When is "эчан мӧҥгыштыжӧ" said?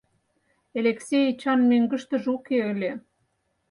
1.31-2.27